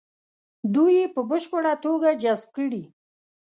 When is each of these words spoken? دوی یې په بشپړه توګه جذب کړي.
دوی 0.73 0.93
یې 0.99 1.05
په 1.15 1.21
بشپړه 1.29 1.73
توګه 1.85 2.09
جذب 2.21 2.49
کړي. 2.57 2.83